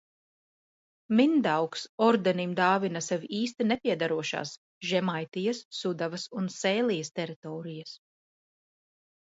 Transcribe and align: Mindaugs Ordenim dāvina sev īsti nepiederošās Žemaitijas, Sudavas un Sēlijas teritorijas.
Mindaugs 1.17 1.83
Ordenim 2.05 2.55
dāvina 2.59 3.03
sev 3.09 3.27
īsti 3.41 3.67
nepiederošās 3.73 4.55
Žemaitijas, 4.93 5.63
Sudavas 5.83 6.27
un 6.41 6.51
Sēlijas 6.57 7.17
teritorijas. 7.21 7.95